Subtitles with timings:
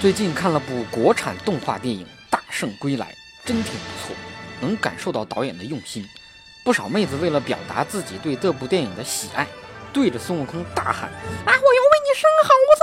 [0.00, 3.06] 最近看了部国产动画电影《大圣归来》，
[3.44, 4.14] 真挺不错，
[4.60, 6.06] 能感受到导演的用心。
[6.62, 9.44] 不少妹子为了表达自己对这部电影的喜爱，
[9.92, 11.10] 对着孙悟空大喊
[11.44, 12.82] ：“啊，我要为你生猴子！”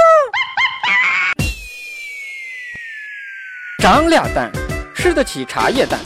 [3.81, 4.51] 长俩蛋，
[4.93, 5.97] 吃得起茶叶蛋，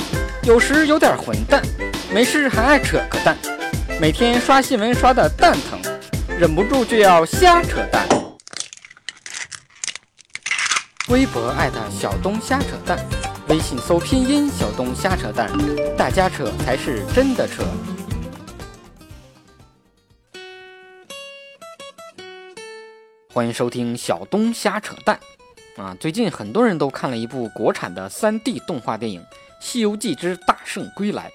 [0.44, 1.64] 有时有点混蛋，
[2.14, 3.36] 没事还爱扯个蛋，
[4.00, 5.82] 每天刷新闻刷的蛋疼，
[6.38, 8.06] 忍不住就要瞎扯淡。
[11.10, 13.04] 微博艾特小东瞎扯淡，
[13.48, 15.50] 微信搜拼音小东瞎扯淡，
[15.98, 17.64] 大家扯才是真的扯。
[23.34, 25.20] 欢迎收听小东瞎扯淡
[25.78, 25.98] 啊！
[26.00, 29.20] 最近很多人都看了一部国产的 3D 动画电影
[29.60, 31.32] 《西游记之大圣归来》，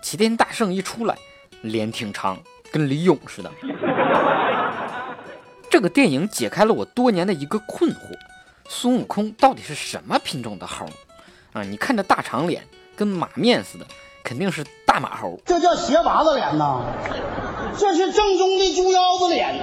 [0.00, 1.16] 齐天大圣一出来，
[1.62, 2.38] 脸挺长，
[2.70, 3.50] 跟李勇似的。
[5.68, 8.16] 这个电影解开了我多年的一个困惑。
[8.68, 10.86] 孙悟空到底是什么品种的猴
[11.54, 11.62] 啊？
[11.62, 12.62] 你看这大长脸，
[12.94, 13.86] 跟马面似的，
[14.22, 15.40] 肯定是大马猴。
[15.46, 16.84] 这叫鞋娃子脸呐，
[17.78, 19.58] 这是正宗的猪腰子脸。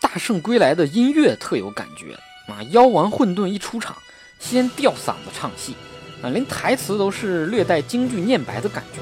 [0.00, 2.14] 大圣归来的音乐特有感觉
[2.50, 2.62] 啊！
[2.70, 3.94] 妖王混沌一出场，
[4.40, 5.76] 先吊嗓子唱戏
[6.22, 9.00] 啊，连台词都是略带京剧念白的感觉。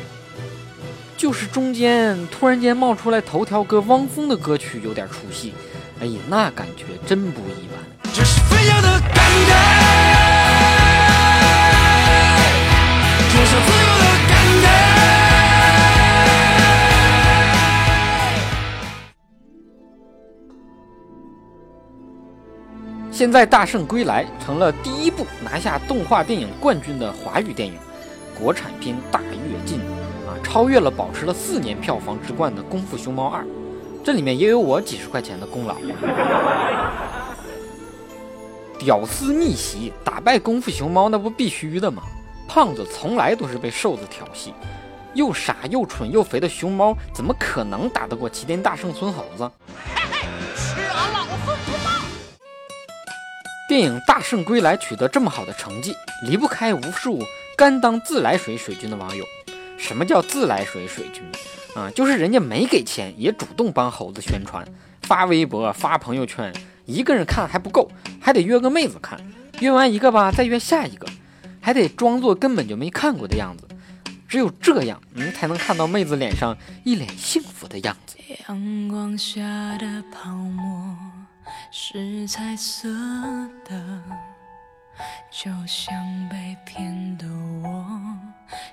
[1.19, 5.53] 就是中间突然间冒出来头条歌汪峰的歌曲有点出戏。
[6.01, 7.77] 哎呀，那感觉真不一般。
[8.15, 9.17] 这是飞翔的感
[9.49, 9.53] 觉，
[13.29, 14.69] 这是自由的感觉。
[23.11, 27.75] 现在《大圣归来》成了第一部拿下动画电影冠军的华语电影，
[28.41, 29.81] 国产片大跃进，
[30.59, 33.45] 超越了保持了四年票房之冠的《功夫熊猫二》。
[34.05, 35.77] 这里面也有我几十块钱的功劳。
[38.77, 42.03] 屌丝逆袭打败功夫熊猫，那不必须的吗？
[42.49, 44.53] 胖子从来都是被瘦子调戏，
[45.15, 49.49] 又傻又蠢又肥的熊猫，怎么可能打得过齐天大圣孙猴子？
[50.56, 52.03] 吃俺老孙不胖！
[53.69, 55.94] 电影《大圣归来》取得这么好的成绩，
[56.27, 57.21] 离不开无数
[57.56, 59.25] 甘当自来水水军的网友。
[59.78, 61.22] 什么叫自来水水军？
[61.75, 64.66] 啊，就是人家没给钱，也主动帮猴子宣传，
[65.03, 66.53] 发微博、发朋友圈，
[66.87, 67.89] 一个人看还不够，
[68.21, 69.21] 还得约个妹子看，
[69.61, 71.06] 约完一个吧，再约下一个，
[71.61, 73.69] 还得装作根本就没看过的样子，
[74.27, 78.16] 只有这样，嗯，才能看到妹子脸上一脸幸福的样子。
[78.49, 79.41] 阳光下
[79.78, 80.97] 的泡沫
[81.71, 82.89] 是彩色
[83.69, 84.03] 的，
[85.31, 85.94] 就像
[86.28, 87.26] 被骗的
[87.62, 87.86] 我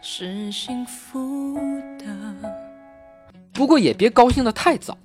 [0.01, 1.57] 是幸福
[1.99, 2.05] 的。
[3.53, 4.97] 不过也别高兴得太早，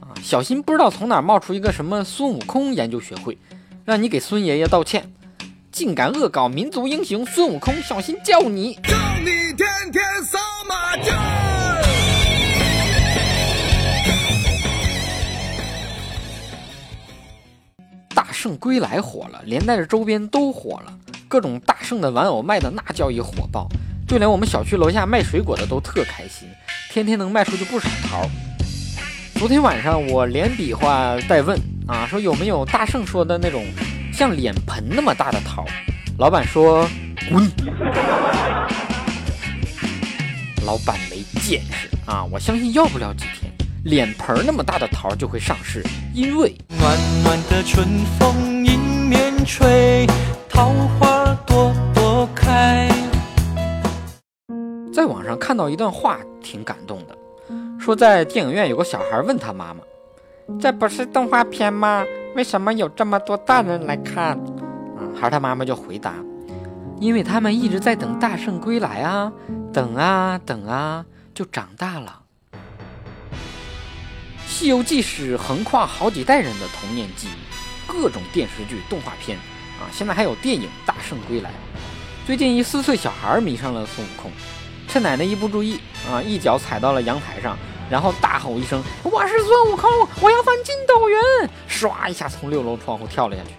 [0.00, 3.36] 啊，小心不知道从哪冒出一个什么孙悟空研究学会，
[3.84, 5.12] 让你给孙爷爷道歉，
[5.70, 8.74] 竟敢恶搞民族英雄孙悟空，小心叫你！
[8.84, 10.02] 叫你天天
[18.42, 20.92] 圣归来火了，连带着周边都火了，
[21.28, 23.68] 各种大圣的玩偶卖的那叫一火爆，
[24.08, 26.48] 就连我们小区楼下卖水果的都特开心。
[26.90, 28.28] 天天能卖出去不少桃。
[29.36, 33.64] 昨天晚上我连比划带问啊，说有没有大圣说的那种
[34.12, 35.64] 像脸盆那么大的桃？
[36.18, 36.84] 老板说
[37.30, 37.48] 滚。
[40.66, 42.24] 老板没见识啊！
[42.24, 43.51] 我相信要不了几天，
[43.84, 45.82] 脸盆那么大的桃就会上市，
[46.14, 47.84] 因为暖暖的春
[48.16, 48.78] 风迎
[49.08, 50.06] 面吹，
[50.48, 50.70] 桃
[51.00, 52.88] 花朵朵开。
[54.92, 57.18] 在网上看到一段话，挺感动的，
[57.76, 59.80] 说在电影院有个小孩问他妈妈
[60.60, 62.04] ：“这不是动画片吗？
[62.36, 64.38] 为什么有这么多大人来看？”
[65.00, 66.14] 嗯，孩他妈妈就回答
[67.00, 69.32] ：“因为他们一直在等大圣归来啊，
[69.72, 71.04] 等啊等啊，
[71.34, 72.18] 就长大了。”
[74.52, 79.38] 《西游记》是横跨好几代人的童年记忆，各种电视剧、动画片
[79.80, 81.48] 啊，现在还有电影《大圣归来》。
[82.26, 84.30] 最近一四岁小孩迷上了孙悟空。
[84.86, 87.56] 趁奶奶一不注意啊，一脚踩到了阳台上，
[87.90, 89.90] 然后大吼一声：“我是孙悟空，
[90.20, 91.16] 我要翻筋斗云！”
[91.66, 93.50] 唰一下从六楼窗户跳了下去。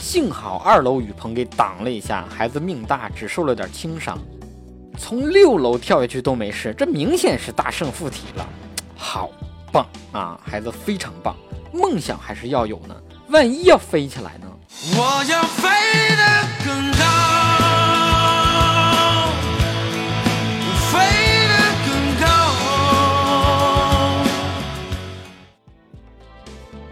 [0.00, 4.18] 幸好二楼雨棚给挡了一下，孩子命大，只受了点轻伤。
[4.98, 8.48] 从六楼跳下去都没事，这明显是大圣附体了，
[8.96, 9.30] 好
[9.78, 10.40] 棒啊！
[10.42, 11.36] 孩子非常棒，
[11.72, 12.96] 梦想还是要有呢，
[13.28, 14.46] 万一要飞起来呢？
[14.96, 15.68] 我要飞
[16.16, 16.24] 得
[16.64, 16.98] 更高。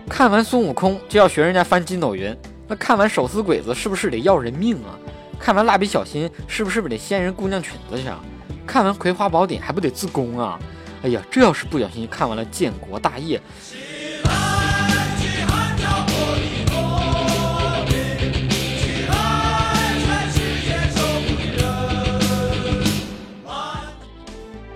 [0.08, 2.34] 看完孙悟空就要学人家翻筋斗云，
[2.68, 4.94] 那看完手撕鬼子是不是得要人命啊？
[5.40, 8.20] 看完蜡笔小新是不是不得掀人姑娘裙子去啊？
[8.64, 10.56] 看完葵花宝典还不得自宫啊？
[11.02, 13.40] 哎呀，这要是不小心看完了建国大业。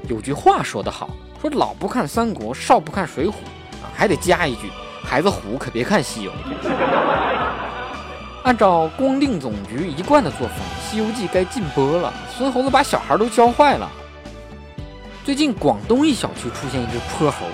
[0.07, 3.31] 有句话说得好，说老不看三国，少不看水浒
[3.81, 4.71] 啊，还得加一句，
[5.03, 6.33] 孩子虎可别看西游。
[8.43, 10.57] 按照光腚总局一贯的作风，
[10.91, 12.13] 《西游记》该禁播了。
[12.37, 13.89] 孙猴子把小孩都教坏了。
[15.23, 17.45] 最近广东一小区出现一只泼猴，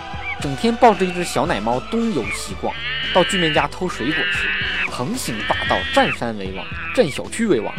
[0.40, 2.72] 整天抱着一只小奶猫东游西逛，
[3.12, 4.48] 到居民家偷水果吃，
[4.88, 6.64] 横行霸道，占山为王，
[6.94, 7.74] 占小区为王。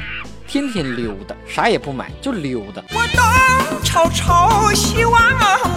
[0.46, 2.84] 天天溜达，啥也不买就溜达。
[2.90, 5.14] 我东瞅瞅，西望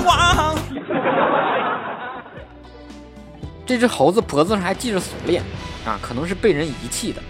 [0.04, 0.58] 望。
[3.64, 5.40] 这只猴子脖子上还系着锁链，
[5.84, 7.22] 啊，可能是被人遗弃的。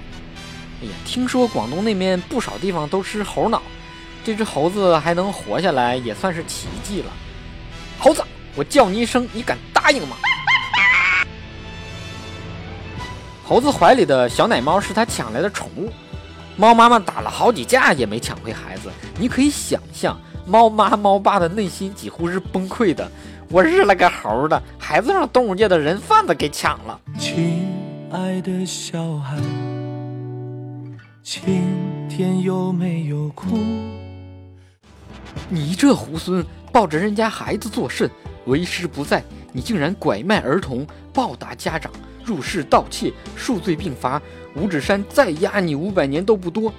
[0.82, 3.62] 哎呀，听说广东那边不少地方都吃猴脑，
[4.24, 7.06] 这只猴子还能活下来，也算是奇迹了。
[7.98, 8.22] 猴子，
[8.54, 10.16] 我叫你一声，你敢答应吗？
[13.44, 15.90] 猴子怀里的小奶猫是他抢来的宠物。
[16.56, 23.10] 猫妈妈打了好几架也没抢回孩子，你可以想象猫妈猫爸的内心几乎是崩溃的。
[23.48, 27.00] 我日了个猴的，孩子让动物界的人贩子给抢了。
[27.18, 27.66] 亲
[28.12, 29.36] 爱的小孩，
[31.22, 31.42] 今
[32.08, 33.46] 天有没有哭？
[35.52, 38.08] 你这猢狲，抱着人家孩子作甚？
[38.46, 41.90] 为师不在，你竟然拐卖儿童，暴打家长，
[42.24, 44.22] 入室盗窃，数罪并罚。
[44.54, 46.72] 五指山再压你五百年都不多，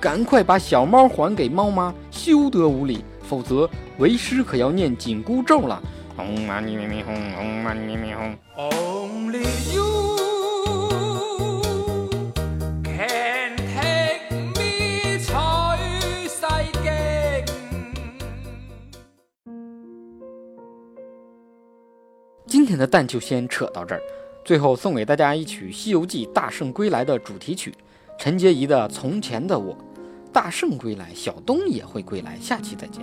[0.00, 3.68] 赶快把小猫还给猫妈，休得无礼，否则
[3.98, 5.82] 为师可要念紧箍咒了。
[6.16, 9.87] 红嘛咪咪红，红嘛咪咪红。
[22.68, 24.02] 今天的蛋就先扯到这儿。
[24.44, 27.74] 最后送给大家一曲《西游记》大圣归来的主题曲，
[28.18, 29.74] 陈洁仪的《从前的我》。
[30.34, 32.36] 大圣归来，小东也会归来。
[32.38, 33.02] 下期再见。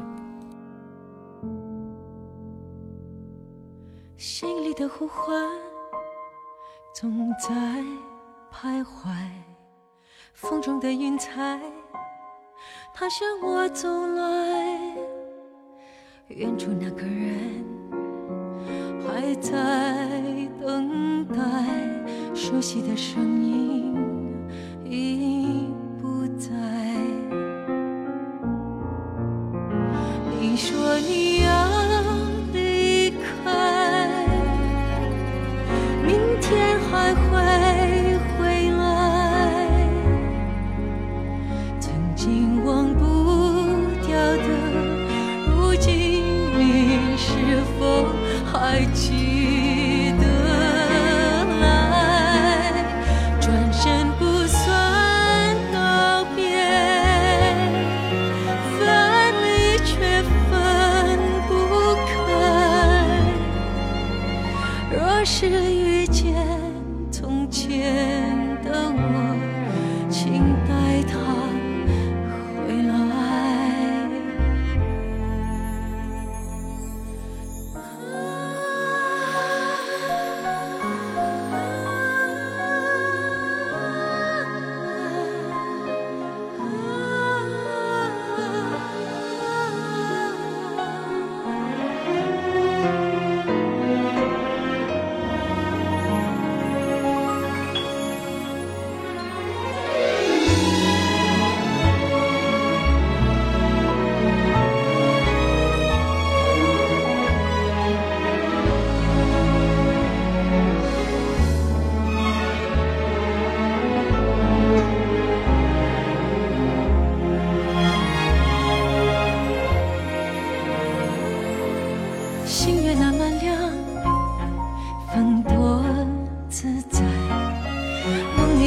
[4.16, 5.36] 心里的呼唤
[6.94, 7.50] 总在
[8.54, 9.10] 徘徊，
[10.36, 11.60] 风中的云彩，
[12.94, 14.96] 它向我走来，
[16.28, 17.75] 远处那个人。
[19.42, 19.52] 在
[20.62, 21.36] 等待，
[22.34, 23.94] 熟悉的声音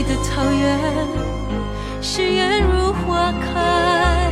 [0.02, 0.78] 的草原，
[2.00, 4.30] 誓言如花开。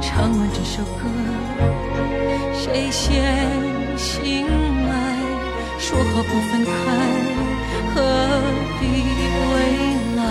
[0.00, 1.04] 唱完这首歌，
[2.52, 3.12] 谁先
[3.96, 4.46] 醒
[4.86, 4.92] 来？
[5.78, 6.70] 说好不分开，
[7.94, 8.00] 何
[8.80, 8.82] 必
[9.36, 9.44] 归
[10.16, 10.22] 来？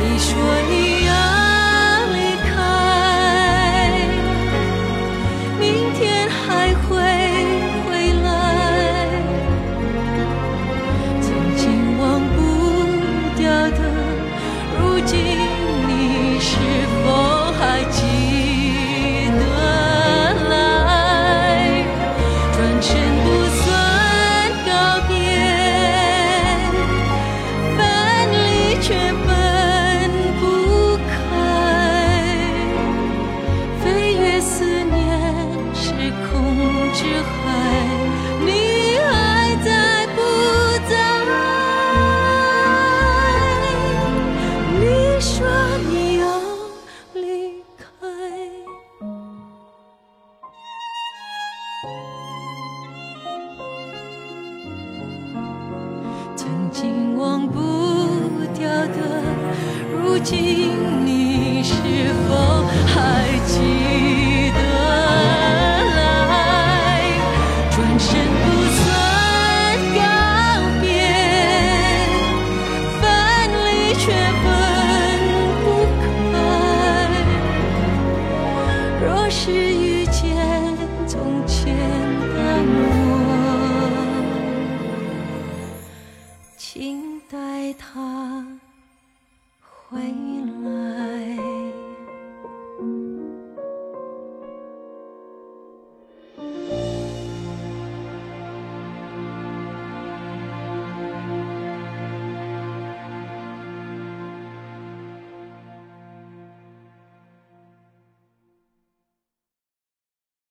[0.00, 0.26] 你说
[0.68, 0.95] 你。
[45.18, 45.46] 说
[45.90, 46.26] 你要
[47.14, 47.84] 离开。
[56.36, 57.58] 曾经忘不
[58.58, 59.22] 掉的，
[59.90, 60.70] 如今
[61.04, 61.72] 你是
[62.28, 64.60] 否还记得
[65.96, 67.10] 来？
[67.70, 68.14] 转身
[89.88, 90.85] 回来。